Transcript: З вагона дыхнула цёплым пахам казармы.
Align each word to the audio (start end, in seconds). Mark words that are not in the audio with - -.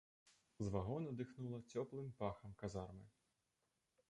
З 0.67 0.71
вагона 0.75 1.11
дыхнула 1.19 1.59
цёплым 1.75 2.09
пахам 2.23 2.57
казармы. 2.63 3.07